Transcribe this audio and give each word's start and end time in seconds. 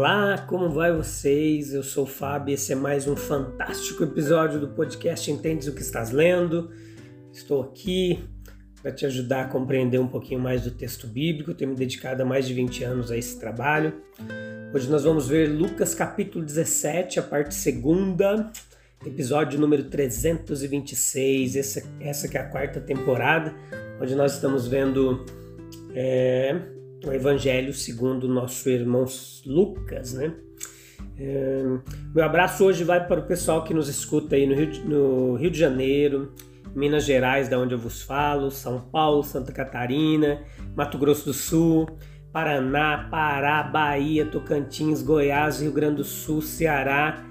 Olá, 0.00 0.46
como 0.48 0.70
vai 0.70 0.90
vocês? 0.90 1.74
Eu 1.74 1.82
sou 1.82 2.04
o 2.04 2.06
Fábio, 2.06 2.54
esse 2.54 2.72
é 2.72 2.74
mais 2.74 3.06
um 3.06 3.14
fantástico 3.14 4.02
episódio 4.02 4.58
do 4.58 4.68
podcast 4.68 5.30
Entendes 5.30 5.68
o 5.68 5.74
que 5.74 5.82
estás 5.82 6.10
lendo. 6.10 6.70
Estou 7.30 7.62
aqui 7.62 8.24
para 8.80 8.92
te 8.92 9.04
ajudar 9.04 9.42
a 9.42 9.48
compreender 9.48 9.98
um 9.98 10.06
pouquinho 10.06 10.40
mais 10.40 10.62
do 10.62 10.70
texto 10.70 11.06
bíblico. 11.06 11.52
tenho 11.52 11.72
me 11.72 11.76
dedicado 11.76 12.22
há 12.22 12.24
mais 12.24 12.46
de 12.46 12.54
20 12.54 12.82
anos 12.82 13.10
a 13.10 13.16
esse 13.18 13.38
trabalho. 13.38 13.92
Hoje 14.72 14.88
nós 14.88 15.04
vamos 15.04 15.28
ver 15.28 15.50
Lucas 15.50 15.94
capítulo 15.94 16.46
17, 16.46 17.18
a 17.18 17.22
parte 17.22 17.54
segunda, 17.54 18.50
episódio 19.04 19.60
número 19.60 19.84
326. 19.84 21.56
Essa, 21.56 21.82
essa 22.00 22.26
que 22.26 22.38
é 22.38 22.40
a 22.40 22.48
quarta 22.48 22.80
temporada, 22.80 23.54
onde 24.00 24.14
nós 24.14 24.32
estamos 24.32 24.66
vendo 24.66 25.26
é, 25.94 26.79
o 27.04 27.12
Evangelho 27.12 27.72
segundo 27.72 28.28
nosso 28.28 28.68
irmão 28.68 29.06
Lucas, 29.46 30.14
né? 30.14 30.34
É, 31.18 31.62
meu 32.14 32.24
abraço 32.24 32.64
hoje 32.64 32.84
vai 32.84 33.06
para 33.06 33.20
o 33.20 33.26
pessoal 33.26 33.64
que 33.64 33.74
nos 33.74 33.88
escuta 33.88 34.36
aí 34.36 34.46
no 34.46 34.54
Rio 34.54 34.66
de, 34.66 34.80
no 34.80 35.34
Rio 35.34 35.50
de 35.50 35.58
Janeiro, 35.58 36.32
Minas 36.74 37.04
Gerais, 37.04 37.48
da 37.48 37.58
onde 37.58 37.74
eu 37.74 37.78
vos 37.78 38.02
falo, 38.02 38.50
São 38.50 38.80
Paulo, 38.80 39.22
Santa 39.22 39.52
Catarina, 39.52 40.42
Mato 40.74 40.98
Grosso 40.98 41.26
do 41.26 41.32
Sul, 41.32 41.86
Paraná, 42.32 43.08
Pará, 43.10 43.62
Bahia, 43.62 44.26
Tocantins, 44.26 45.02
Goiás, 45.02 45.60
Rio 45.60 45.72
Grande 45.72 45.96
do 45.96 46.04
Sul, 46.04 46.40
Ceará, 46.40 47.24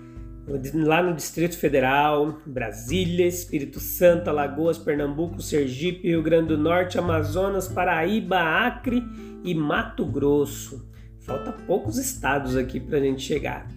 lá 0.74 1.04
no 1.04 1.14
Distrito 1.14 1.58
Federal, 1.58 2.40
Brasília, 2.46 3.28
Espírito 3.28 3.80
Santo, 3.80 4.30
Alagoas, 4.30 4.78
Pernambuco, 4.78 5.42
Sergipe, 5.42 6.08
Rio 6.08 6.24
Grande 6.24 6.50
do 6.50 6.58
Norte, 6.58 6.98
Amazonas, 6.98 7.68
Paraíba, 7.68 8.40
Acre 8.40 9.04
e 9.44 9.54
Mato 9.54 10.06
Grosso. 10.06 10.90
Falta 11.20 11.52
poucos 11.52 11.98
estados 11.98 12.56
aqui 12.56 12.80
para 12.80 12.98
a 12.98 13.02
gente 13.02 13.22
chegar. 13.22 13.68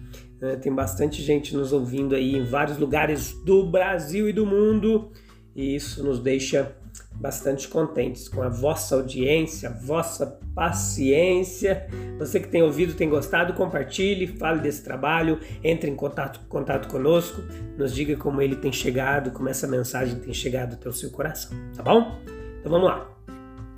Né? 0.41 0.55
Tem 0.55 0.73
bastante 0.73 1.21
gente 1.21 1.55
nos 1.55 1.71
ouvindo 1.71 2.15
aí 2.15 2.35
em 2.35 2.43
vários 2.43 2.77
lugares 2.77 3.33
do 3.45 3.65
Brasil 3.65 4.27
e 4.27 4.33
do 4.33 4.45
mundo 4.45 5.11
e 5.55 5.75
isso 5.75 6.03
nos 6.03 6.19
deixa 6.19 6.75
bastante 7.15 7.67
contentes 7.67 8.27
com 8.27 8.41
a 8.41 8.49
vossa 8.49 8.95
audiência, 8.95 9.69
a 9.69 9.71
vossa 9.71 10.39
paciência. 10.53 11.87
Você 12.19 12.39
que 12.39 12.47
tem 12.47 12.61
ouvido, 12.61 12.93
tem 12.93 13.09
gostado, 13.09 13.53
compartilhe, 13.53 14.27
fale 14.27 14.59
desse 14.59 14.83
trabalho, 14.83 15.39
entre 15.63 15.89
em 15.89 15.95
contato, 15.95 16.41
contato 16.47 16.87
conosco, 16.87 17.41
nos 17.77 17.93
diga 17.93 18.15
como 18.17 18.41
ele 18.41 18.55
tem 18.55 18.71
chegado, 18.71 19.31
como 19.31 19.49
essa 19.49 19.67
mensagem 19.67 20.19
tem 20.19 20.33
chegado 20.33 20.73
até 20.73 20.89
o 20.89 20.93
seu 20.93 21.09
coração, 21.11 21.57
tá 21.75 21.83
bom? 21.83 22.19
Então 22.59 22.71
vamos 22.71 22.87
lá. 22.87 23.09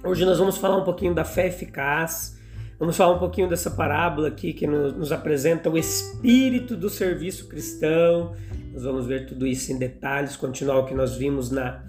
Hoje 0.04 0.26
nós 0.26 0.38
vamos 0.38 0.58
falar 0.58 0.78
um 0.78 0.84
pouquinho 0.84 1.14
da 1.14 1.24
fé 1.24 1.48
eficaz, 1.48 2.38
vamos 2.78 2.96
falar 2.96 3.16
um 3.16 3.20
pouquinho 3.20 3.50
dessa 3.50 3.72
parábola 3.72 4.28
aqui 4.28 4.54
que 4.54 4.68
nos, 4.68 4.94
nos 4.96 5.12
apresenta 5.12 5.70
o 5.70 5.78
espírito 5.78 6.76
do 6.76 6.90
serviço 6.90 7.48
cristão. 7.48 8.36
Nós 8.72 8.84
vamos 8.84 9.08
ver 9.08 9.26
tudo 9.26 9.48
isso 9.48 9.72
em 9.72 9.78
detalhes, 9.78 10.36
continuar 10.36 10.80
o 10.80 10.86
que 10.86 10.94
nós 10.94 11.16
vimos 11.16 11.50
na, 11.50 11.84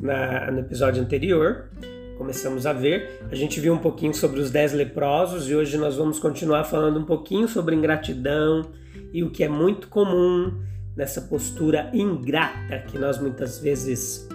na, 0.00 0.50
no 0.50 0.60
episódio 0.60 1.02
anterior. 1.02 1.70
Começamos 2.18 2.64
a 2.64 2.72
ver, 2.72 3.20
a 3.30 3.34
gente 3.34 3.60
viu 3.60 3.74
um 3.74 3.78
pouquinho 3.78 4.14
sobre 4.14 4.40
os 4.40 4.50
dez 4.50 4.72
leprosos 4.72 5.50
e 5.50 5.54
hoje 5.54 5.76
nós 5.76 5.96
vamos 5.96 6.18
continuar 6.18 6.64
falando 6.64 6.98
um 6.98 7.04
pouquinho 7.04 7.46
sobre 7.46 7.74
ingratidão 7.74 8.70
e 9.12 9.22
o 9.22 9.30
que 9.30 9.44
é 9.44 9.48
muito 9.48 9.88
comum 9.88 10.52
nessa 10.96 11.20
postura 11.20 11.90
ingrata 11.92 12.78
que 12.88 12.98
nós 12.98 13.20
muitas 13.20 13.58
vezes 13.58 14.26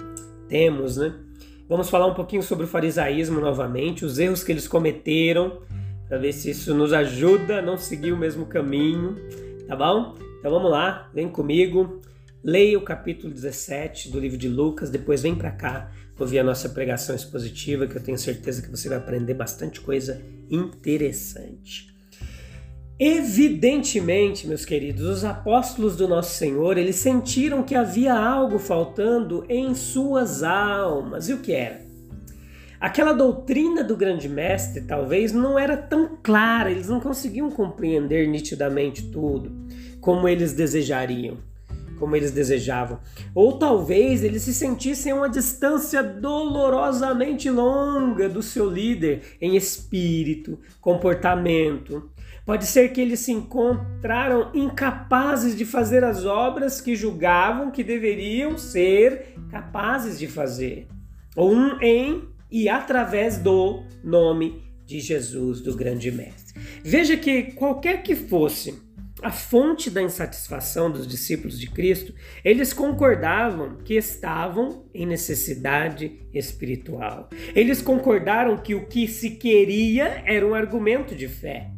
temos, 0.48 0.98
né? 0.98 1.14
Vamos 1.68 1.90
falar 1.90 2.06
um 2.06 2.14
pouquinho 2.14 2.44
sobre 2.44 2.66
o 2.66 2.68
farisaísmo 2.68 3.40
novamente, 3.40 4.06
os 4.06 4.20
erros 4.20 4.44
que 4.44 4.52
eles 4.52 4.68
cometeram, 4.68 5.62
para 6.08 6.18
ver 6.18 6.34
se 6.34 6.52
isso 6.52 6.76
nos 6.76 6.94
ajuda 6.94 7.60
a 7.60 7.62
não 7.62 7.78
seguir 7.78 8.12
o 8.12 8.18
mesmo 8.18 8.46
caminho, 8.46 9.16
tá 9.68 9.76
bom? 9.76 10.16
Então 10.38 10.52
vamos 10.52 10.70
lá, 10.70 11.10
vem 11.14 11.30
comigo, 11.30 12.02
leia 12.44 12.78
o 12.78 12.82
capítulo 12.82 13.34
17 13.34 14.10
do 14.10 14.20
livro 14.20 14.38
de 14.38 14.48
Lucas, 14.48 14.90
depois 14.90 15.22
vem 15.22 15.36
para 15.36 15.52
cá 15.52 15.92
ouvir 16.20 16.40
a 16.40 16.44
nossa 16.44 16.70
pregação 16.70 17.16
expositiva, 17.16 17.88
que 17.88 17.96
eu 17.96 18.04
tenho 18.04 18.18
certeza 18.18 18.62
que 18.62 18.70
você 18.70 18.88
vai 18.88 18.98
aprender 18.98 19.34
bastante 19.34 19.82
coisa 19.82 20.22
interessante. 20.50 21.92
Evidentemente, 23.00 24.48
meus 24.48 24.64
queridos, 24.64 25.08
os 25.08 25.24
apóstolos 25.24 25.96
do 25.96 26.08
nosso 26.08 26.36
Senhor, 26.36 26.78
eles 26.78 26.98
sentiram 26.98 27.64
que 27.64 27.74
havia 27.74 28.14
algo 28.14 28.60
faltando 28.60 29.44
em 29.50 29.74
suas 29.74 30.44
almas. 30.44 31.28
E 31.28 31.34
o 31.34 31.40
que 31.40 31.52
era? 31.52 31.82
Aquela 32.80 33.14
doutrina 33.14 33.84
do 33.84 33.96
grande 33.96 34.30
mestre 34.30 34.82
talvez 34.82 35.32
não 35.32 35.58
era 35.58 35.78
tão 35.78 36.18
clara, 36.22 36.70
eles 36.70 36.90
não 36.90 37.00
conseguiam 37.00 37.50
compreender 37.50 38.28
nitidamente 38.28 39.10
tudo 39.12 39.52
como 40.00 40.28
eles 40.28 40.54
desejariam, 40.54 41.38
como 42.02 42.16
eles 42.16 42.32
desejavam. 42.32 43.00
Ou 43.36 43.60
talvez 43.60 44.24
eles 44.24 44.42
se 44.42 44.56
sentissem 44.56 45.12
a 45.12 45.16
uma 45.16 45.30
distância 45.30 46.02
dolorosamente 46.02 47.48
longa 47.48 48.28
do 48.28 48.42
seu 48.42 48.68
líder 48.68 49.22
em 49.40 49.56
espírito, 49.56 50.58
comportamento, 50.82 52.10
Pode 52.44 52.66
ser 52.66 52.92
que 52.92 53.00
eles 53.00 53.20
se 53.20 53.32
encontraram 53.32 54.50
incapazes 54.56 55.56
de 55.56 55.64
fazer 55.64 56.04
as 56.04 56.26
obras 56.26 56.82
que 56.82 56.96
julgavam 56.96 57.70
que 57.70 57.84
deveriam 57.84 58.58
ser 58.58 59.36
capazes 59.52 60.18
de 60.18 60.28
fazer, 60.28 60.88
ou 61.36 61.54
um 61.54 61.80
em 61.80 62.24
e 62.50 62.68
através 62.68 63.38
do 63.38 63.84
nome 64.04 64.64
de 64.88 65.00
Jesus, 65.00 65.62
do 65.62 65.76
grande 65.76 66.12
mestre. 66.12 66.60
Veja 66.84 67.16
que 67.16 67.44
qualquer 67.54 68.02
que 68.02 68.16
fosse 68.16 68.82
a 69.22 69.32
fonte 69.32 69.90
da 69.90 70.02
insatisfação 70.02 70.90
dos 70.90 71.08
discípulos 71.08 71.60
de 71.60 71.70
Cristo, 71.70 72.14
eles 72.44 72.74
concordavam 72.74 73.78
que 73.78 73.94
estavam 73.94 74.86
em 74.94 75.06
necessidade 75.06 76.20
espiritual. 76.34 77.30
Eles 77.56 77.82
concordaram 77.82 78.58
que 78.58 78.74
o 78.74 78.88
que 78.88 79.08
se 79.08 79.32
queria 79.32 80.24
era 80.26 80.46
um 80.46 80.56
argumento 80.56 81.16
de 81.16 81.28
fé. 81.28 81.70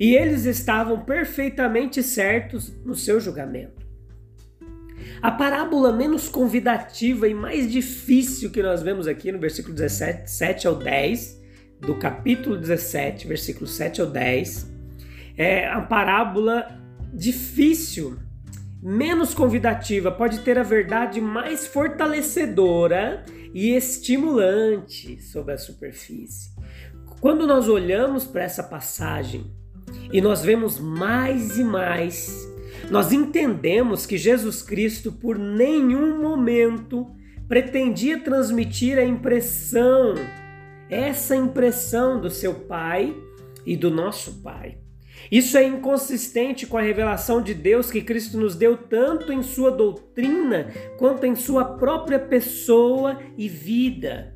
E 0.00 0.16
eles 0.16 0.46
estavam 0.46 1.00
perfeitamente 1.04 2.02
certos 2.02 2.72
no 2.84 2.96
seu 2.96 3.20
julgamento. 3.20 3.86
A 5.22 5.30
parábola 5.30 5.92
menos 5.92 6.28
convidativa 6.28 7.28
e 7.28 7.34
mais 7.34 7.70
difícil 7.70 8.50
que 8.50 8.62
nós 8.62 8.82
vemos 8.82 9.06
aqui 9.06 9.30
no 9.30 9.38
versículo 9.38 9.74
17, 9.74 10.30
7 10.30 10.66
ao 10.66 10.74
10, 10.74 11.40
do 11.80 11.94
capítulo 11.94 12.56
17, 12.56 13.28
versículo 13.28 13.66
7 13.66 14.00
ao 14.00 14.06
10, 14.06 14.70
é 15.36 15.66
a 15.66 15.80
parábola 15.80 16.79
difícil, 17.12 18.18
menos 18.82 19.34
convidativa, 19.34 20.10
pode 20.10 20.40
ter 20.40 20.58
a 20.58 20.62
verdade 20.62 21.20
mais 21.20 21.66
fortalecedora 21.66 23.24
e 23.52 23.70
estimulante 23.74 25.20
sobre 25.22 25.54
a 25.54 25.58
superfície. 25.58 26.50
Quando 27.20 27.46
nós 27.46 27.68
olhamos 27.68 28.24
para 28.24 28.42
essa 28.42 28.62
passagem, 28.62 29.52
e 30.12 30.20
nós 30.20 30.42
vemos 30.42 30.78
mais 30.78 31.58
e 31.58 31.64
mais. 31.64 32.48
Nós 32.90 33.12
entendemos 33.12 34.06
que 34.06 34.16
Jesus 34.16 34.62
Cristo, 34.62 35.12
por 35.12 35.38
nenhum 35.38 36.20
momento, 36.20 37.06
pretendia 37.48 38.18
transmitir 38.20 38.98
a 38.98 39.04
impressão, 39.04 40.14
essa 40.88 41.36
impressão 41.36 42.20
do 42.20 42.30
seu 42.30 42.54
Pai 42.54 43.14
e 43.66 43.76
do 43.76 43.90
nosso 43.90 44.42
Pai. 44.42 44.79
Isso 45.30 45.56
é 45.56 45.64
inconsistente 45.64 46.66
com 46.66 46.76
a 46.76 46.82
revelação 46.82 47.40
de 47.40 47.54
Deus 47.54 47.90
que 47.90 48.02
Cristo 48.02 48.36
nos 48.36 48.56
deu 48.56 48.76
tanto 48.76 49.32
em 49.32 49.42
sua 49.42 49.70
doutrina 49.70 50.72
quanto 50.98 51.24
em 51.24 51.36
sua 51.36 51.64
própria 51.76 52.18
pessoa 52.18 53.20
e 53.38 53.48
vida. 53.48 54.34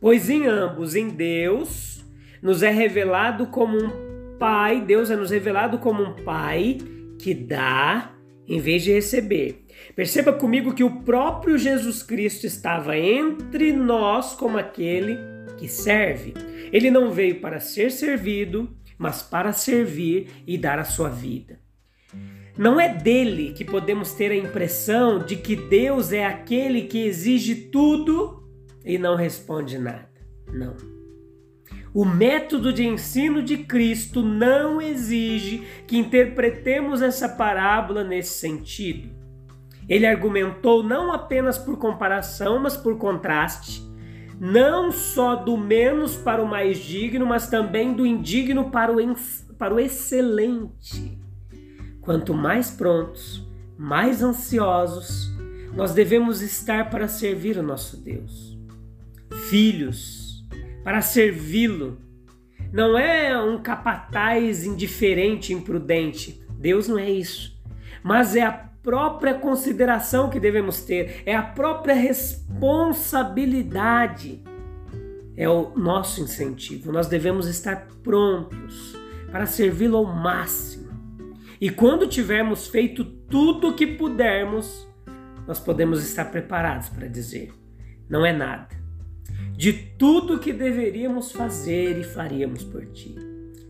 Pois 0.00 0.28
em 0.28 0.46
ambos, 0.46 0.96
em 0.96 1.08
Deus, 1.08 2.04
nos 2.42 2.62
é 2.62 2.70
revelado 2.70 3.46
como 3.46 3.76
um 3.78 4.12
Pai, 4.36 4.80
Deus 4.80 5.08
é 5.08 5.16
nos 5.16 5.30
revelado 5.30 5.78
como 5.78 6.02
um 6.02 6.16
Pai 6.24 6.78
que 7.20 7.32
dá 7.32 8.12
em 8.48 8.58
vez 8.58 8.82
de 8.82 8.92
receber. 8.92 9.64
Perceba 9.94 10.32
comigo 10.32 10.74
que 10.74 10.82
o 10.82 11.02
próprio 11.02 11.56
Jesus 11.56 12.02
Cristo 12.02 12.44
estava 12.44 12.98
entre 12.98 13.72
nós 13.72 14.34
como 14.34 14.58
aquele 14.58 15.16
que 15.56 15.68
serve, 15.68 16.34
ele 16.72 16.90
não 16.90 17.12
veio 17.12 17.40
para 17.40 17.60
ser 17.60 17.92
servido, 17.92 18.68
mas 19.02 19.20
para 19.20 19.52
servir 19.52 20.28
e 20.46 20.56
dar 20.56 20.78
a 20.78 20.84
sua 20.84 21.08
vida. 21.08 21.58
Não 22.56 22.78
é 22.78 22.88
dele 22.88 23.52
que 23.52 23.64
podemos 23.64 24.12
ter 24.12 24.30
a 24.30 24.36
impressão 24.36 25.18
de 25.18 25.34
que 25.34 25.56
Deus 25.56 26.12
é 26.12 26.24
aquele 26.24 26.82
que 26.82 27.04
exige 27.04 27.56
tudo 27.56 28.48
e 28.84 28.98
não 28.98 29.16
responde 29.16 29.76
nada. 29.76 30.08
Não. 30.52 30.76
O 31.92 32.04
método 32.04 32.72
de 32.72 32.86
ensino 32.86 33.42
de 33.42 33.56
Cristo 33.58 34.22
não 34.22 34.80
exige 34.80 35.66
que 35.84 35.98
interpretemos 35.98 37.02
essa 37.02 37.28
parábola 37.28 38.04
nesse 38.04 38.38
sentido. 38.38 39.10
Ele 39.88 40.06
argumentou 40.06 40.84
não 40.84 41.10
apenas 41.10 41.58
por 41.58 41.76
comparação, 41.76 42.60
mas 42.60 42.76
por 42.76 42.96
contraste, 42.98 43.82
não 44.44 44.90
só 44.90 45.36
do 45.36 45.56
menos 45.56 46.16
para 46.16 46.42
o 46.42 46.48
mais 46.48 46.78
digno, 46.78 47.24
mas 47.24 47.48
também 47.48 47.92
do 47.92 48.04
indigno 48.04 48.72
para 48.72 48.92
o, 48.92 49.16
para 49.56 49.72
o 49.72 49.78
excelente. 49.78 51.16
Quanto 52.00 52.34
mais 52.34 52.68
prontos, 52.68 53.46
mais 53.78 54.20
ansiosos, 54.20 55.30
nós 55.76 55.94
devemos 55.94 56.42
estar 56.42 56.90
para 56.90 57.06
servir 57.06 57.56
o 57.56 57.62
nosso 57.62 57.96
Deus. 57.98 58.58
Filhos, 59.48 60.44
para 60.82 61.00
servi-lo. 61.00 61.98
Não 62.72 62.98
é 62.98 63.40
um 63.40 63.62
capataz 63.62 64.66
indiferente, 64.66 65.52
imprudente. 65.52 66.42
Deus 66.58 66.88
não 66.88 66.98
é 66.98 67.08
isso. 67.08 67.56
Mas 68.02 68.34
é 68.34 68.42
a 68.42 68.71
própria 68.82 69.34
consideração 69.34 70.28
que 70.28 70.40
devemos 70.40 70.82
ter, 70.82 71.22
é 71.24 71.36
a 71.36 71.42
própria 71.42 71.94
responsabilidade. 71.94 74.42
É 75.36 75.48
o 75.48 75.72
nosso 75.76 76.20
incentivo. 76.20 76.90
Nós 76.92 77.08
devemos 77.08 77.46
estar 77.46 77.86
prontos 78.02 78.94
para 79.30 79.46
servi-lo 79.46 79.96
ao 79.96 80.04
máximo. 80.04 80.92
E 81.60 81.70
quando 81.70 82.06
tivermos 82.06 82.66
feito 82.66 83.02
tudo 83.04 83.68
o 83.68 83.74
que 83.74 83.86
pudermos, 83.86 84.86
nós 85.46 85.58
podemos 85.58 86.04
estar 86.04 86.26
preparados 86.26 86.90
para 86.90 87.08
dizer: 87.08 87.50
não 88.08 88.26
é 88.26 88.32
nada 88.32 88.82
de 89.56 89.72
tudo 89.72 90.38
que 90.38 90.52
deveríamos 90.52 91.30
fazer 91.30 91.98
e 91.98 92.04
faríamos 92.04 92.64
por 92.64 92.84
ti. 92.86 93.14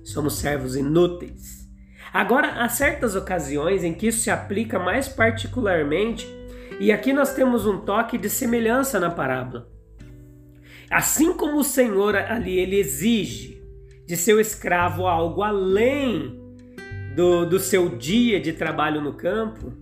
Somos 0.03 0.39
servos 0.39 0.77
inúteis. 0.77 1.62
Agora, 2.13 2.63
há 2.63 2.69
certas 2.69 3.17
ocasiões 3.17 3.83
em 3.83 3.95
que 3.95 4.09
isso 4.09 4.21
se 4.21 4.31
aplica 4.31 4.79
mais 4.79 5.09
particularmente, 5.09 6.29
e 6.79 6.93
aqui 6.93 7.13
nós 7.13 7.35
temos 7.35 7.67
um 7.67 7.79
toque 7.79 8.19
de 8.19 8.29
semelhança 8.29 9.01
na 9.01 9.11
parábola. 9.11 9.69
Assim 10.91 11.33
como 11.33 11.59
o 11.59 11.65
Senhor 11.65 12.15
ali 12.15 12.59
ele 12.59 12.77
exige 12.77 13.63
de 14.07 14.17
seu 14.17 14.39
escravo 14.39 15.07
algo 15.07 15.43
além 15.43 16.39
do, 17.17 17.47
do 17.47 17.59
seu 17.59 17.89
dia 17.89 18.39
de 18.39 18.53
trabalho 18.53 19.01
no 19.01 19.15
campo, 19.15 19.73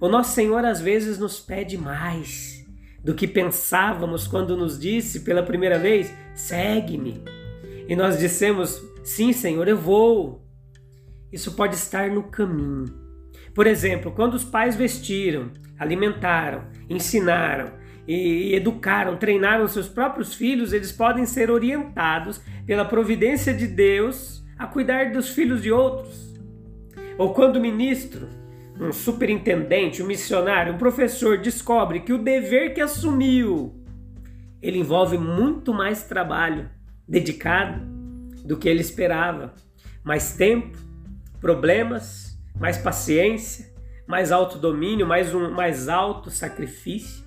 o 0.00 0.08
nosso 0.08 0.34
Senhor 0.34 0.64
às 0.64 0.80
vezes 0.80 1.18
nos 1.18 1.40
pede 1.40 1.78
mais 1.78 2.66
do 3.02 3.14
que 3.14 3.26
pensávamos 3.26 4.26
quando 4.26 4.56
nos 4.56 4.78
disse 4.78 5.20
pela 5.20 5.42
primeira 5.42 5.78
vez: 5.78 6.12
segue-me. 6.34 7.22
E 7.88 7.96
nós 7.96 8.18
dissemos: 8.18 8.82
sim, 9.02 9.32
Senhor, 9.32 9.66
eu 9.66 9.76
vou. 9.76 10.47
Isso 11.32 11.52
pode 11.52 11.74
estar 11.74 12.10
no 12.10 12.24
caminho. 12.24 12.86
Por 13.54 13.66
exemplo, 13.66 14.12
quando 14.12 14.34
os 14.34 14.44
pais 14.44 14.76
vestiram, 14.76 15.50
alimentaram, 15.78 16.64
ensinaram 16.88 17.72
e 18.06 18.54
educaram, 18.54 19.16
treinaram 19.16 19.68
seus 19.68 19.88
próprios 19.88 20.34
filhos, 20.34 20.72
eles 20.72 20.92
podem 20.92 21.26
ser 21.26 21.50
orientados 21.50 22.40
pela 22.66 22.84
providência 22.84 23.52
de 23.52 23.66
Deus 23.66 24.44
a 24.58 24.66
cuidar 24.66 25.12
dos 25.12 25.30
filhos 25.30 25.62
de 25.62 25.70
outros. 25.70 26.34
Ou 27.18 27.34
quando 27.34 27.56
o 27.56 27.60
ministro 27.60 28.28
um 28.80 28.92
superintendente, 28.92 30.02
um 30.02 30.06
missionário, 30.06 30.72
um 30.72 30.78
professor 30.78 31.38
descobre 31.38 32.00
que 32.00 32.12
o 32.12 32.22
dever 32.22 32.74
que 32.74 32.80
assumiu 32.80 33.74
ele 34.60 34.78
envolve 34.78 35.16
muito 35.16 35.72
mais 35.72 36.04
trabalho 36.04 36.68
dedicado 37.06 37.80
do 38.44 38.56
que 38.56 38.68
ele 38.68 38.80
esperava, 38.80 39.54
mais 40.02 40.36
tempo, 40.36 40.76
problemas, 41.40 42.38
mais 42.58 42.78
paciência, 42.78 43.72
mais 44.06 44.32
autodomínio, 44.32 45.06
mais 45.06 45.34
um 45.34 45.50
mais 45.50 45.88
alto 45.88 46.30
sacrifício. 46.30 47.24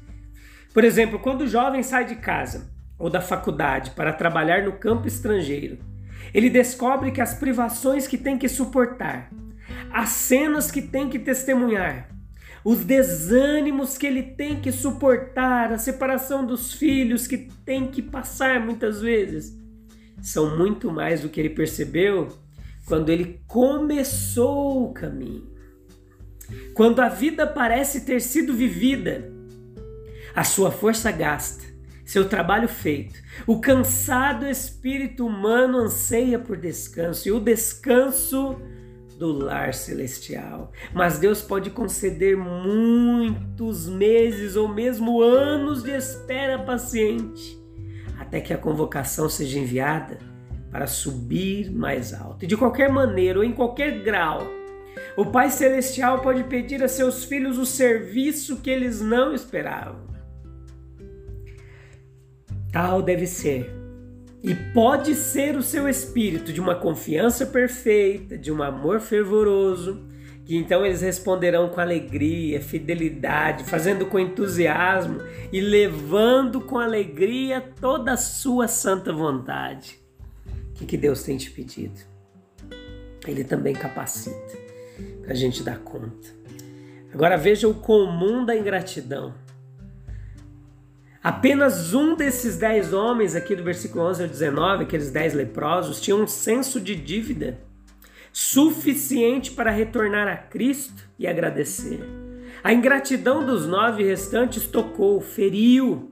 Por 0.74 0.84
exemplo, 0.84 1.20
quando 1.20 1.42
o 1.42 1.48
jovem 1.48 1.84
sai 1.84 2.06
de 2.06 2.16
casa 2.16 2.72
ou 2.98 3.10
da 3.10 3.22
faculdade 3.22 3.92
para 3.92 4.14
trabalhar 4.14 4.64
no 4.64 4.74
campo 4.74 5.08
estrangeiro, 5.08 5.80
ele 6.34 6.50
descobre 6.50 7.12
que 7.12 7.22
as 7.22 7.34
privações 7.34 8.08
que 8.08 8.18
tem 8.18 8.38
que 8.38 8.48
suportar 8.48 9.30
as 9.94 10.10
cenas 10.10 10.72
que 10.72 10.82
tem 10.82 11.10
que 11.10 11.20
testemunhar, 11.20 12.10
os 12.64 12.84
desânimos 12.84 13.98
que 13.98 14.06
ele 14.06 14.24
tem 14.24 14.60
que 14.60 14.72
suportar, 14.72 15.74
a 15.74 15.78
separação 15.78 16.46
dos 16.46 16.74
filhos 16.74 17.28
que 17.28 17.38
tem 17.66 17.88
que 17.88 18.02
passar 18.02 18.60
muitas 18.60 19.02
vezes, 19.02 19.58
são 20.22 20.58
muito 20.58 20.92
mais 20.92 21.22
do 21.22 21.30
que 21.30 21.40
ele 21.40 21.50
percebeu 21.50 22.28
quando 22.92 23.08
ele 23.08 23.42
começou 23.48 24.84
o 24.84 24.94
caminho. 24.94 25.50
Quando 26.74 27.00
a 27.00 27.08
vida 27.08 27.48
parece 27.48 28.02
ter 28.02 28.20
sido 28.20 28.54
vivida, 28.54 29.32
a 30.36 30.44
sua 30.44 30.72
força 30.72 31.10
gasta, 31.10 31.64
seu 32.04 32.28
trabalho 32.28 32.68
feito. 32.68 33.18
O 33.48 33.62
cansado 33.62 34.46
espírito 34.46 35.26
humano 35.26 35.78
anseia 35.78 36.38
por 36.38 36.58
descanso 36.58 37.30
e 37.30 37.32
o 37.32 37.40
descanso 37.40 38.60
do 39.18 39.32
lar 39.32 39.74
celestial. 39.74 40.74
Mas 40.94 41.18
Deus 41.18 41.42
pode 41.42 41.70
conceder 41.70 42.36
muitos 42.36 43.88
meses 43.88 44.58
ou 44.58 44.68
mesmo 44.68 45.22
anos 45.22 45.82
de 45.82 45.92
espera 45.92 46.60
paciente 46.60 47.58
até 48.20 48.42
que 48.42 48.54
a 48.54 48.58
convocação 48.58 49.30
seja 49.30 49.58
enviada 49.58 50.31
para 50.72 50.88
subir 50.88 51.70
mais 51.72 52.14
alto. 52.14 52.46
E 52.46 52.48
de 52.48 52.56
qualquer 52.56 52.90
maneira 52.90 53.40
ou 53.40 53.46
em 53.46 53.52
qualquer 53.52 54.02
grau, 54.02 54.48
o 55.18 55.26
Pai 55.26 55.50
Celestial 55.50 56.20
pode 56.20 56.44
pedir 56.46 56.84
a 56.84 56.88
seus 56.88 57.24
filhos 57.24 57.58
o 57.58 57.66
serviço 57.66 58.62
que 58.62 58.70
eles 58.70 59.02
não 59.02 59.34
esperavam. 59.34 60.10
Tal 62.72 63.02
deve 63.02 63.28
ser 63.28 63.82
e 64.44 64.56
pode 64.56 65.14
ser 65.14 65.56
o 65.56 65.62
seu 65.62 65.88
espírito 65.88 66.52
de 66.52 66.60
uma 66.60 66.74
confiança 66.74 67.46
perfeita, 67.46 68.38
de 68.38 68.52
um 68.52 68.64
amor 68.64 69.00
fervoroso, 69.00 70.04
que 70.44 70.56
então 70.56 70.84
eles 70.84 71.02
responderão 71.02 71.70
com 71.70 71.80
alegria, 71.80 72.60
fidelidade, 72.60 73.64
fazendo 73.66 74.08
com 74.08 74.20
entusiasmo 74.20 75.20
e 75.52 75.62
levando 75.62 76.60
com 76.60 76.80
alegria 76.80 77.62
toda 77.80 78.14
a 78.14 78.18
sua 78.18 78.68
santa 78.68 79.14
vontade. 79.14 80.01
O 80.82 80.86
que, 80.86 80.98
Deus 80.98 81.24
tem 81.24 81.38
te 81.38 81.52
pedido? 81.52 82.00
Ele 83.28 83.44
também 83.44 83.74
capacita 83.74 84.58
para 85.22 85.34
a 85.34 85.36
gente 85.36 85.62
dar 85.62 85.80
conta. 85.80 86.28
Agora 87.14 87.38
veja 87.38 87.68
o 87.68 87.74
comum 87.74 88.44
da 88.44 88.56
ingratidão. 88.56 89.34
Apenas 91.24 91.94
um 91.94 92.16
desses 92.16 92.58
dez 92.58 92.94
homens, 92.94 93.36
aqui 93.36 93.56
do 93.56 93.64
versículo 93.64 94.06
11 94.06 94.24
ao 94.24 94.30
19, 94.30 94.84
aqueles 94.84 95.12
dez 95.12 95.34
leprosos, 95.36 96.02
tinha 96.02 96.16
um 96.16 96.26
senso 96.26 96.82
de 96.82 96.96
dívida 96.96 97.60
suficiente 98.34 99.52
para 99.52 99.70
retornar 99.70 100.28
a 100.28 100.38
Cristo 100.38 101.08
e 101.20 101.28
agradecer. 101.28 102.00
A 102.64 102.74
ingratidão 102.74 103.46
dos 103.46 103.68
nove 103.68 104.04
restantes 104.04 104.66
tocou, 104.66 105.22
feriu 105.22 106.11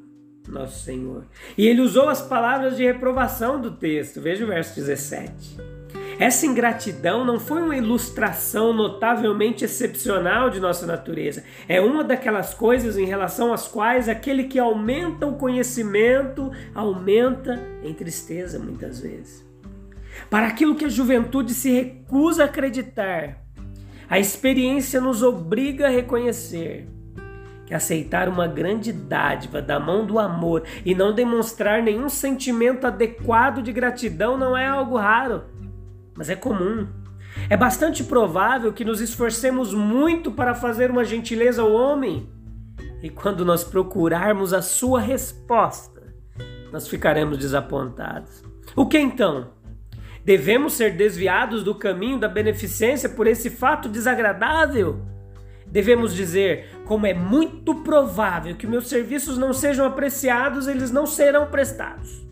nosso 0.51 0.83
Senhor. 0.83 1.23
E 1.57 1.67
ele 1.67 1.81
usou 1.81 2.09
as 2.09 2.21
palavras 2.21 2.77
de 2.77 2.83
reprovação 2.83 3.59
do 3.59 3.71
texto. 3.71 4.21
Veja 4.21 4.43
o 4.43 4.47
verso 4.47 4.75
17. 4.75 5.79
Essa 6.19 6.45
ingratidão 6.45 7.23
não 7.23 7.39
foi 7.39 7.61
uma 7.61 7.77
ilustração 7.77 8.73
notavelmente 8.73 9.63
excepcional 9.63 10.49
de 10.49 10.59
nossa 10.59 10.85
natureza. 10.85 11.45
É 11.65 11.79
uma 11.79 12.03
daquelas 12.03 12.53
coisas 12.53 12.97
em 12.97 13.05
relação 13.05 13.53
às 13.53 13.69
quais 13.69 14.09
aquele 14.09 14.43
que 14.43 14.59
aumenta 14.59 15.25
o 15.25 15.37
conhecimento 15.37 16.51
aumenta 16.75 17.57
em 17.81 17.93
tristeza 17.93 18.59
muitas 18.59 18.99
vezes. 18.99 19.47
Para 20.29 20.47
aquilo 20.47 20.75
que 20.75 20.83
a 20.83 20.89
juventude 20.89 21.53
se 21.53 21.71
recusa 21.71 22.43
a 22.43 22.45
acreditar, 22.47 23.41
a 24.09 24.19
experiência 24.19 24.99
nos 24.99 25.23
obriga 25.23 25.87
a 25.87 25.89
reconhecer 25.89 26.85
que 27.69 27.73
aceitar 27.73 28.27
uma 28.27 28.47
grande 28.47 28.91
dádiva 28.91 29.61
da 29.61 29.79
mão 29.79 30.05
do 30.05 30.19
amor 30.19 30.63
e 30.83 30.93
não 30.93 31.15
demonstrar 31.15 31.81
nenhum 31.81 32.09
sentimento 32.09 32.85
adequado 32.85 33.61
de 33.61 33.71
gratidão 33.71 34.37
não 34.37 34.57
é 34.57 34.67
algo 34.67 34.97
raro 34.97 35.43
mas 36.19 36.29
é 36.29 36.35
comum. 36.35 36.85
É 37.49 37.55
bastante 37.55 38.03
provável 38.03 38.73
que 38.73 38.83
nos 38.83 38.99
esforcemos 38.99 39.73
muito 39.73 40.33
para 40.33 40.53
fazer 40.53 40.91
uma 40.91 41.05
gentileza 41.05 41.61
ao 41.61 41.71
homem, 41.71 42.29
e 43.01 43.09
quando 43.09 43.45
nós 43.45 43.63
procurarmos 43.63 44.51
a 44.51 44.61
sua 44.61 44.99
resposta, 44.99 46.13
nós 46.73 46.89
ficaremos 46.89 47.37
desapontados. 47.37 48.43
O 48.75 48.85
que 48.85 48.99
então? 48.99 49.51
Devemos 50.25 50.73
ser 50.73 50.97
desviados 50.97 51.63
do 51.63 51.73
caminho 51.73 52.19
da 52.19 52.27
beneficência 52.27 53.07
por 53.07 53.25
esse 53.25 53.49
fato 53.49 53.87
desagradável? 53.87 54.99
Devemos 55.71 56.15
dizer, 56.15 56.81
como 56.85 57.05
é 57.05 57.13
muito 57.13 57.75
provável 57.75 58.55
que 58.55 58.65
meus 58.65 58.89
serviços 58.89 59.37
não 59.37 59.53
sejam 59.53 59.85
apreciados, 59.85 60.67
eles 60.67 60.91
não 60.91 61.05
serão 61.05 61.47
prestados. 61.47 62.27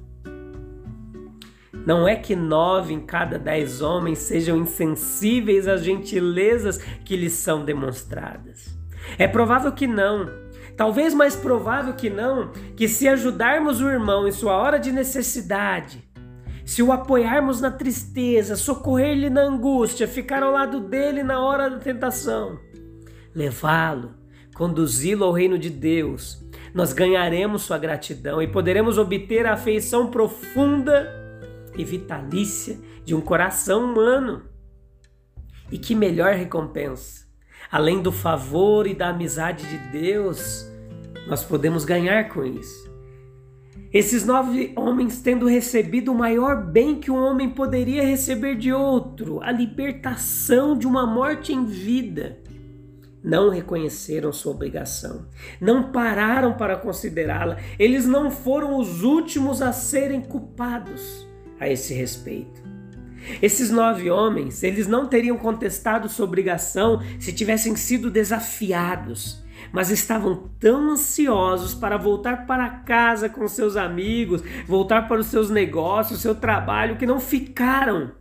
Não 1.85 2.07
é 2.07 2.15
que 2.15 2.35
nove 2.35 2.93
em 2.93 2.99
cada 2.99 3.39
dez 3.39 3.81
homens 3.81 4.19
sejam 4.19 4.57
insensíveis 4.57 5.67
às 5.67 5.83
gentilezas 5.83 6.77
que 7.05 7.15
lhes 7.15 7.33
são 7.33 7.63
demonstradas. 7.63 8.77
É 9.17 9.27
provável 9.27 9.71
que 9.71 9.87
não. 9.87 10.29
Talvez 10.75 11.13
mais 11.13 11.35
provável 11.35 11.93
que 11.93 12.09
não, 12.09 12.51
que 12.75 12.87
se 12.87 13.07
ajudarmos 13.07 13.81
o 13.81 13.89
irmão 13.89 14.27
em 14.27 14.31
sua 14.31 14.57
hora 14.57 14.77
de 14.77 14.91
necessidade, 14.91 16.07
se 16.65 16.83
o 16.83 16.91
apoiarmos 16.91 17.61
na 17.61 17.71
tristeza, 17.71 18.57
socorrer-lhe 18.57 19.29
na 19.29 19.43
angústia, 19.43 20.07
ficar 20.07 20.43
ao 20.43 20.51
lado 20.51 20.81
dele 20.81 21.23
na 21.23 21.39
hora 21.39 21.69
da 21.69 21.77
tentação, 21.77 22.59
levá-lo, 23.33 24.15
conduzi-lo 24.55 25.25
ao 25.25 25.31
reino 25.31 25.57
de 25.57 25.69
Deus, 25.69 26.43
nós 26.73 26.93
ganharemos 26.93 27.63
sua 27.63 27.77
gratidão 27.77 28.41
e 28.41 28.47
poderemos 28.47 28.97
obter 28.97 29.45
a 29.45 29.53
afeição 29.53 30.11
profunda 30.11 31.13
e 31.77 31.83
vitalícia 31.83 32.79
de 33.05 33.15
um 33.15 33.21
coração 33.21 33.85
humano. 33.85 34.43
E 35.71 35.77
que 35.77 35.95
melhor 35.95 36.33
recompensa! 36.33 37.27
Além 37.71 38.01
do 38.01 38.11
favor 38.11 38.87
e 38.87 38.93
da 38.93 39.09
amizade 39.09 39.67
de 39.67 39.77
Deus, 39.91 40.65
nós 41.27 41.43
podemos 41.43 41.83
ganhar 41.83 42.29
com 42.29 42.45
isso. 42.45 42.87
Esses 43.91 44.25
nove 44.25 44.73
homens, 44.75 45.21
tendo 45.21 45.47
recebido 45.47 46.11
o 46.11 46.17
maior 46.17 46.65
bem 46.65 46.99
que 46.99 47.09
um 47.09 47.17
homem 47.17 47.49
poderia 47.49 48.03
receber 48.03 48.55
de 48.55 48.71
outro, 48.71 49.41
a 49.41 49.51
libertação 49.51 50.77
de 50.77 50.85
uma 50.85 51.05
morte 51.05 51.53
em 51.53 51.65
vida, 51.65 52.39
não 53.23 53.49
reconheceram 53.49 54.31
sua 54.31 54.53
obrigação, 54.53 55.27
não 55.59 55.91
pararam 55.91 56.53
para 56.53 56.77
considerá-la, 56.77 57.57
eles 57.77 58.05
não 58.05 58.31
foram 58.31 58.77
os 58.77 59.03
últimos 59.03 59.61
a 59.61 59.71
serem 59.71 60.21
culpados 60.21 61.27
a 61.59 61.67
esse 61.67 61.93
respeito. 61.93 62.61
Esses 63.41 63.69
nove 63.69 64.09
homens, 64.09 64.63
eles 64.63 64.87
não 64.87 65.07
teriam 65.07 65.37
contestado 65.37 66.07
sua 66.07 66.25
obrigação 66.25 67.01
se 67.19 67.33
tivessem 67.33 67.75
sido 67.75 68.09
desafiados, 68.09 69.43
mas 69.71 69.89
estavam 69.89 70.49
tão 70.59 70.91
ansiosos 70.91 71.73
para 71.73 71.97
voltar 71.97 72.45
para 72.45 72.69
casa 72.69 73.27
com 73.27 73.47
seus 73.47 73.75
amigos, 73.75 74.41
voltar 74.65 75.07
para 75.07 75.19
os 75.19 75.27
seus 75.27 75.49
negócios, 75.49 76.21
seu 76.21 76.35
trabalho, 76.35 76.95
que 76.95 77.05
não 77.05 77.19
ficaram 77.19 78.11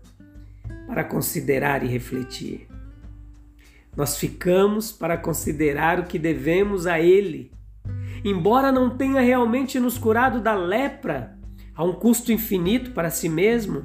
para 0.87 1.05
considerar 1.05 1.85
e 1.85 1.88
refletir. 1.88 2.66
Nós 3.97 4.19
ficamos 4.19 4.93
para 4.93 5.17
considerar 5.17 5.99
o 5.99 6.05
que 6.05 6.19
devemos 6.19 6.87
a 6.87 7.00
Ele. 7.00 7.50
Embora 8.25 8.71
não 8.71 8.91
tenha 8.91 9.21
realmente 9.21 9.81
nos 9.81 9.97
curado 9.97 10.41
da 10.41 10.55
lepra, 10.55 11.37
a 11.75 11.85
um 11.85 11.93
custo 11.93 12.33
infinito 12.33 12.93
para 12.93 13.11
si 13.11 13.29
mesmo, 13.29 13.85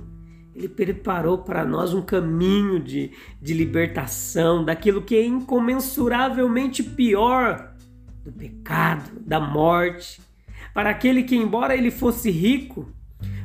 ele 0.55 0.69
preparou 0.69 1.39
para 1.39 1.65
nós 1.65 1.93
um 1.93 2.01
caminho 2.01 2.79
de, 2.79 3.11
de 3.41 3.53
libertação 3.53 4.63
daquilo 4.63 5.01
que 5.01 5.15
é 5.15 5.25
incomensuravelmente 5.25 6.83
pior 6.83 7.73
do 8.23 8.31
pecado, 8.31 9.19
da 9.19 9.39
morte. 9.39 10.21
Para 10.73 10.89
aquele 10.89 11.23
que, 11.23 11.35
embora 11.35 11.75
ele 11.75 11.91
fosse 11.91 12.31
rico, 12.31 12.89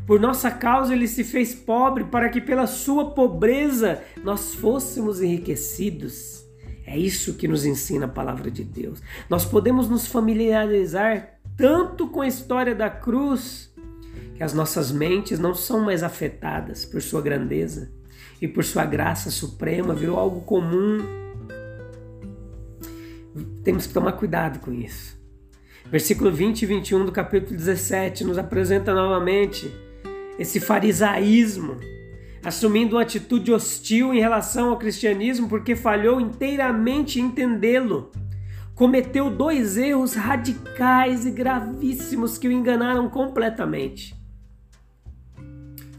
por 0.07 0.21
nossa 0.21 0.51
causa 0.51 0.95
ele 0.95 1.09
se 1.09 1.25
fez 1.25 1.55
pobre, 1.55 2.05
para 2.05 2.29
que 2.29 2.41
pela 2.41 2.67
sua 2.67 3.11
pobreza 3.11 4.03
nós 4.23 4.55
fôssemos 4.55 5.21
enriquecidos. 5.21 6.46
É 6.87 6.97
isso 6.97 7.35
que 7.35 7.49
nos 7.49 7.67
ensina 7.67 8.07
a 8.07 8.09
palavra 8.09 8.51
de 8.51 8.63
Deus. 8.63 9.03
Nós 9.29 9.45
podemos 9.45 9.89
nos 9.89 10.07
familiarizar 10.07 11.37
tanto 11.57 12.07
com 12.07 12.21
a 12.21 12.29
história 12.29 12.75
da 12.75 12.89
cruz, 12.89 13.75
que 14.37 14.43
as 14.43 14.53
nossas 14.53 14.93
mentes 14.93 15.39
não 15.39 15.55
são 15.55 15.81
mais 15.81 16.03
afetadas 16.03 16.85
por 16.85 17.03
sua 17.03 17.21
grandeza 17.21 17.91
e 18.41 18.47
por 18.47 18.63
sua 18.63 18.85
graça 18.85 19.31
suprema, 19.31 19.95
virou 19.95 20.19
algo 20.19 20.43
comum. 20.43 20.99
Temos 23.65 23.87
que 23.87 23.95
tomar 23.95 24.13
cuidado 24.13 24.61
com 24.61 24.73
isso. 24.73 25.17
Versículo 25.91 26.31
20 26.31 26.63
e 26.63 26.67
21 26.67 27.07
do 27.07 27.13
capítulo 27.13 27.57
17 27.57 28.25
nos 28.25 28.39
apresenta 28.39 28.93
novamente 28.93 29.73
esse 30.39 30.61
farisaísmo, 30.61 31.77
assumindo 32.47 32.95
uma 32.95 33.03
atitude 33.03 33.53
hostil 33.53 34.15
em 34.15 34.21
relação 34.21 34.69
ao 34.69 34.79
cristianismo 34.79 35.49
porque 35.49 35.75
falhou 35.75 36.21
inteiramente 36.21 37.21
entendê-lo. 37.21 38.13
Cometeu 38.73 39.29
dois 39.29 39.77
erros 39.77 40.15
radicais 40.15 41.27
e 41.27 41.33
gravíssimos 41.33 42.39
que 42.39 42.47
o 42.47 42.53
enganaram 42.53 43.11
completamente. 43.11 44.15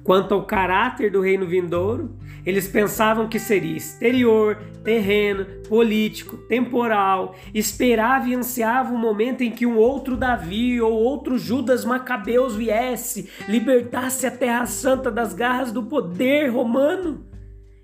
Quanto 0.06 0.34
ao 0.34 0.46
caráter 0.46 1.12
do 1.12 1.20
reino 1.20 1.46
vindouro, 1.46 2.16
eles 2.48 2.66
pensavam 2.66 3.28
que 3.28 3.40
seria 3.40 3.76
exterior, 3.76 4.56
terreno, 4.82 5.46
político, 5.68 6.38
temporal, 6.38 7.36
esperava 7.54 8.30
e 8.30 8.36
ansiava 8.36 8.94
o 8.94 8.98
momento 8.98 9.42
em 9.42 9.52
que 9.52 9.66
um 9.66 9.76
outro 9.76 10.16
Davi 10.16 10.80
ou 10.80 10.94
outro 10.94 11.38
Judas 11.38 11.84
Macabeus 11.84 12.56
viesse, 12.56 13.30
libertasse 13.50 14.26
a 14.26 14.32
Terra 14.32 14.66
Santa 14.66 15.12
das 15.12 15.34
garras 15.34 15.74
do 15.74 15.84
poder 15.84 16.48
romano 16.48 17.28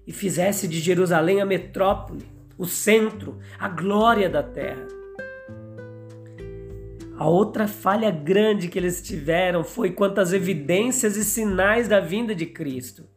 e 0.07 0.13
fizesse 0.13 0.65
de 0.65 0.79
Jerusalém 0.79 1.41
a 1.41 1.45
metrópole, 1.45 2.25
o 2.57 2.65
centro, 2.65 3.37
a 3.59 3.67
glória 3.67 4.29
da 4.29 4.41
terra. 4.41 4.87
A 7.17 7.27
outra 7.27 7.67
falha 7.67 8.09
grande 8.09 8.69
que 8.69 8.79
eles 8.79 9.01
tiveram 9.01 9.61
foi 9.61 9.91
quanto 9.91 10.21
às 10.21 10.31
evidências 10.31 11.17
e 11.17 11.25
sinais 11.25 11.89
da 11.89 11.99
vinda 11.99 12.33
de 12.33 12.45
Cristo. 12.45 13.11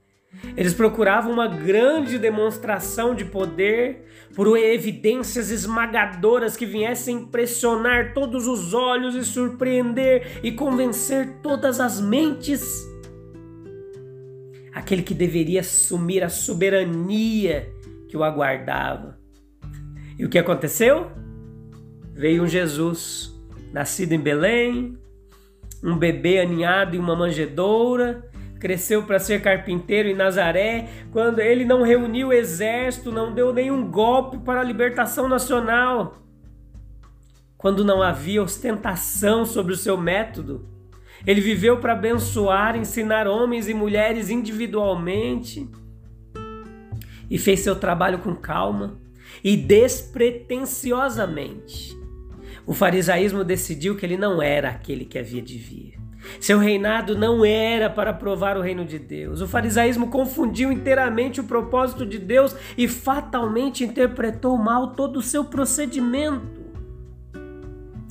Eles 0.56 0.74
procuravam 0.74 1.32
uma 1.32 1.46
grande 1.46 2.18
demonstração 2.18 3.14
de 3.14 3.24
poder 3.24 4.04
por 4.34 4.56
evidências 4.58 5.50
esmagadoras 5.50 6.56
que 6.56 6.66
viessem 6.66 7.16
impressionar 7.16 8.12
todos 8.12 8.46
os 8.46 8.74
olhos 8.74 9.14
e 9.14 9.24
surpreender 9.24 10.40
e 10.42 10.52
convencer 10.52 11.38
todas 11.42 11.80
as 11.80 12.00
mentes. 12.00 12.86
Aquele 14.72 15.02
que 15.02 15.14
deveria 15.14 15.60
assumir 15.60 16.22
a 16.22 16.28
soberania 16.28 17.72
que 18.08 18.16
o 18.16 18.22
aguardava. 18.22 19.18
E 20.18 20.24
o 20.24 20.28
que 20.28 20.38
aconteceu? 20.38 21.10
Veio 22.14 22.42
um 22.42 22.46
Jesus 22.46 23.34
nascido 23.72 24.12
em 24.12 24.20
Belém, 24.20 24.98
um 25.82 25.96
bebê 25.96 26.40
aninhado 26.40 26.96
em 26.96 26.98
uma 26.98 27.14
manjedoura, 27.14 28.30
cresceu 28.58 29.02
para 29.02 29.18
ser 29.18 29.42
carpinteiro 29.42 30.08
em 30.08 30.14
Nazaré, 30.14 30.88
quando 31.12 31.40
ele 31.40 31.64
não 31.64 31.82
reuniu 31.82 32.28
o 32.28 32.32
exército, 32.32 33.12
não 33.12 33.34
deu 33.34 33.52
nenhum 33.52 33.90
golpe 33.90 34.38
para 34.38 34.60
a 34.60 34.64
libertação 34.64 35.28
nacional, 35.28 36.16
quando 37.56 37.84
não 37.84 38.02
havia 38.02 38.42
ostentação 38.42 39.44
sobre 39.44 39.72
o 39.72 39.76
seu 39.76 39.96
método. 39.96 40.68
Ele 41.26 41.40
viveu 41.40 41.78
para 41.78 41.94
abençoar, 41.94 42.76
ensinar 42.76 43.26
homens 43.26 43.68
e 43.68 43.74
mulheres 43.74 44.30
individualmente 44.30 45.68
e 47.28 47.36
fez 47.38 47.60
seu 47.60 47.76
trabalho 47.76 48.18
com 48.18 48.34
calma 48.34 48.98
e 49.42 49.56
despretensiosamente. 49.56 51.96
O 52.64 52.72
farisaísmo 52.72 53.42
decidiu 53.44 53.96
que 53.96 54.04
ele 54.04 54.16
não 54.16 54.40
era 54.42 54.70
aquele 54.70 55.04
que 55.04 55.18
havia 55.18 55.42
de 55.42 55.58
vir. 55.58 56.05
Seu 56.40 56.58
reinado 56.58 57.16
não 57.16 57.44
era 57.44 57.88
para 57.88 58.12
provar 58.12 58.56
o 58.56 58.62
reino 58.62 58.84
de 58.84 58.98
Deus. 58.98 59.40
O 59.40 59.48
farisaísmo 59.48 60.08
confundiu 60.08 60.72
inteiramente 60.72 61.40
o 61.40 61.44
propósito 61.44 62.04
de 62.04 62.18
Deus 62.18 62.54
e 62.76 62.88
fatalmente 62.88 63.84
interpretou 63.84 64.56
mal 64.56 64.92
todo 64.94 65.18
o 65.18 65.22
seu 65.22 65.44
procedimento. 65.44 66.64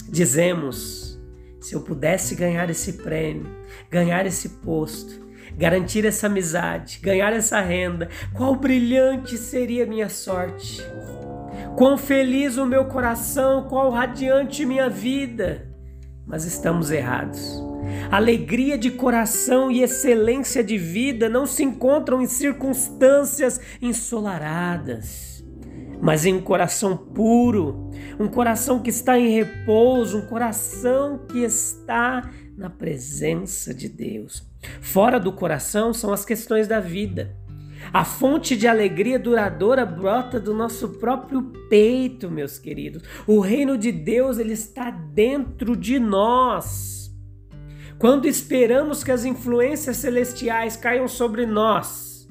Dizemos: 0.09 1.19
se 1.59 1.75
eu 1.75 1.81
pudesse 1.81 2.35
ganhar 2.35 2.69
esse 2.69 2.93
prêmio, 2.93 3.47
ganhar 3.89 4.25
esse 4.25 4.49
posto, 4.49 5.25
garantir 5.57 6.05
essa 6.05 6.27
amizade, 6.27 6.99
ganhar 7.01 7.33
essa 7.33 7.59
renda, 7.59 8.09
qual 8.33 8.55
brilhante 8.55 9.37
seria 9.37 9.85
minha 9.85 10.09
sorte! 10.09 10.81
Quão 11.75 11.97
feliz 11.97 12.57
o 12.57 12.65
meu 12.65 12.85
coração, 12.85 13.63
qual 13.67 13.89
radiante 13.89 14.65
minha 14.65 14.89
vida. 14.89 15.67
Mas 16.25 16.45
estamos 16.45 16.89
errados. 16.89 17.61
Alegria 18.11 18.77
de 18.77 18.91
coração 18.91 19.71
e 19.71 19.81
excelência 19.81 20.63
de 20.63 20.77
vida 20.77 21.27
não 21.27 21.45
se 21.45 21.63
encontram 21.63 22.21
em 22.21 22.27
circunstâncias 22.27 23.59
ensolaradas, 23.81 25.43
mas 26.01 26.25
em 26.25 26.33
um 26.33 26.41
coração 26.41 26.95
puro, 26.95 27.89
um 28.19 28.27
coração 28.27 28.81
que 28.81 28.89
está 28.89 29.17
em 29.19 29.29
repouso, 29.29 30.19
um 30.19 30.25
coração 30.27 31.25
que 31.27 31.39
está 31.39 32.29
na 32.57 32.69
presença 32.69 33.73
de 33.73 33.89
Deus. 33.89 34.47
Fora 34.81 35.19
do 35.19 35.31
coração 35.31 35.93
são 35.93 36.13
as 36.13 36.23
questões 36.23 36.67
da 36.67 36.79
vida. 36.79 37.35
A 37.93 38.03
fonte 38.03 38.57
de 38.57 38.67
alegria 38.67 39.19
duradoura 39.19 39.85
brota 39.85 40.39
do 40.39 40.53
nosso 40.53 40.89
próprio 40.99 41.43
peito, 41.69 42.31
meus 42.31 42.57
queridos. 42.57 43.03
O 43.27 43.39
reino 43.39 43.77
de 43.77 43.91
Deus 43.91 44.39
ele 44.39 44.53
está 44.53 44.89
dentro 44.89 45.75
de 45.75 45.99
nós. 45.99 47.04
Quando 47.97 48.27
esperamos 48.27 49.03
que 49.03 49.11
as 49.11 49.23
influências 49.23 49.97
celestiais 49.97 50.75
caiam 50.75 51.07
sobre 51.07 51.45
nós, 51.45 52.27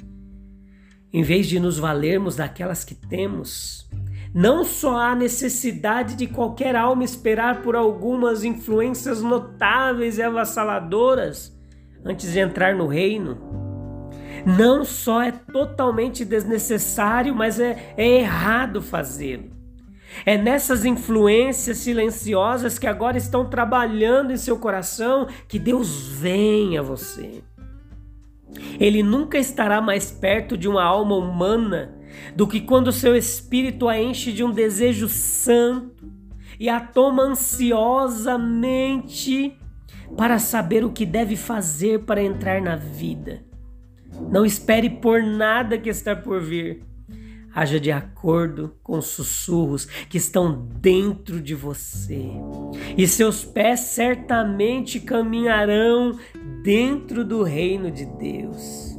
em 1.12 1.22
vez 1.22 1.46
de 1.46 1.58
nos 1.58 1.78
valermos 1.78 2.36
daquelas 2.36 2.84
que 2.84 2.94
temos, 2.94 3.88
não 4.34 4.62
só 4.64 4.98
há 4.98 5.14
necessidade 5.14 6.16
de 6.16 6.26
qualquer 6.26 6.76
alma 6.76 7.02
esperar 7.02 7.62
por 7.62 7.76
algumas 7.76 8.44
influências 8.44 9.22
notáveis 9.22 10.18
e 10.18 10.22
avassaladoras 10.22 11.56
antes 12.04 12.32
de 12.32 12.40
entrar 12.40 12.74
no 12.74 12.86
reino. 12.86 13.38
Não 14.44 14.84
só 14.84 15.22
é 15.22 15.32
totalmente 15.32 16.24
desnecessário, 16.24 17.34
mas 17.34 17.58
é, 17.58 17.94
é 17.96 18.18
errado 18.18 18.82
fazê-lo. 18.82 19.53
É 20.24 20.36
nessas 20.36 20.84
influências 20.84 21.78
silenciosas 21.78 22.78
que 22.78 22.86
agora 22.86 23.16
estão 23.16 23.46
trabalhando 23.46 24.32
em 24.32 24.36
seu 24.36 24.58
coração 24.58 25.26
que 25.48 25.58
Deus 25.58 26.08
vem 26.08 26.78
a 26.78 26.82
você. 26.82 27.42
Ele 28.78 29.02
nunca 29.02 29.38
estará 29.38 29.80
mais 29.80 30.10
perto 30.10 30.54
de 30.56 30.68
uma 30.68 30.84
alma 30.84 31.16
humana 31.16 31.98
do 32.36 32.46
que 32.46 32.60
quando 32.60 32.92
seu 32.92 33.16
espírito 33.16 33.88
a 33.88 34.00
enche 34.00 34.30
de 34.32 34.44
um 34.44 34.52
desejo 34.52 35.08
santo 35.08 36.12
e 36.58 36.68
a 36.68 36.80
toma 36.80 37.22
ansiosamente 37.24 39.58
para 40.16 40.38
saber 40.38 40.84
o 40.84 40.92
que 40.92 41.04
deve 41.04 41.34
fazer 41.36 41.98
para 42.00 42.22
entrar 42.22 42.60
na 42.60 42.76
vida. 42.76 43.42
Não 44.30 44.46
espere 44.46 44.88
por 44.88 45.20
nada 45.22 45.76
que 45.76 45.88
está 45.88 46.14
por 46.14 46.40
vir. 46.40 46.84
Haja 47.54 47.78
de 47.78 47.92
acordo 47.92 48.74
com 48.82 48.98
os 48.98 49.06
sussurros 49.06 49.84
que 50.08 50.18
estão 50.18 50.66
dentro 50.80 51.40
de 51.40 51.54
você, 51.54 52.28
e 52.98 53.06
seus 53.06 53.44
pés 53.44 53.80
certamente 53.80 54.98
caminharão 54.98 56.18
dentro 56.64 57.24
do 57.24 57.44
reino 57.44 57.92
de 57.92 58.06
Deus. 58.06 58.98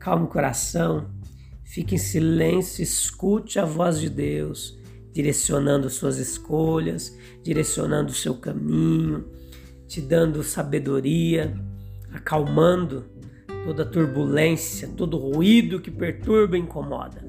Calma 0.00 0.24
o 0.24 0.28
coração, 0.28 1.08
fique 1.62 1.94
em 1.94 1.98
silêncio, 1.98 2.82
escute 2.82 3.60
a 3.60 3.64
voz 3.64 4.00
de 4.00 4.10
Deus, 4.10 4.76
direcionando 5.12 5.88
suas 5.88 6.18
escolhas, 6.18 7.16
direcionando 7.42 8.10
o 8.10 8.14
seu 8.14 8.34
caminho, 8.34 9.26
te 9.86 10.00
dando 10.00 10.42
sabedoria, 10.42 11.54
acalmando 12.12 13.04
toda 13.64 13.84
turbulência, 13.84 14.88
todo 14.96 15.16
ruído 15.16 15.80
que 15.80 15.90
perturba 15.90 16.56
e 16.56 16.60
incomoda. 16.60 17.24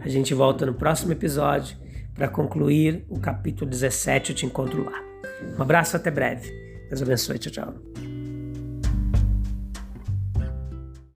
A 0.00 0.08
gente 0.08 0.34
volta 0.34 0.66
no 0.66 0.74
próximo 0.74 1.12
episódio 1.12 1.76
para 2.14 2.28
concluir 2.28 3.04
o 3.08 3.18
capítulo 3.18 3.70
17. 3.70 4.30
Eu 4.30 4.36
te 4.36 4.46
encontro 4.46 4.84
lá. 4.84 5.00
Um 5.56 5.62
abraço, 5.62 5.96
até 5.96 6.10
breve. 6.10 6.50
Deus 6.88 7.02
abençoe. 7.02 7.38
Tchau, 7.38 7.52
tchau. 7.52 7.87